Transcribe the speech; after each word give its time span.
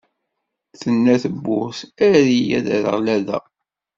Tenna 0.79 1.15
tebburt: 1.23 1.79
err-iyi, 2.07 2.47
ad 2.57 2.67
rreɣ 2.77 2.97
lada! 3.05 3.37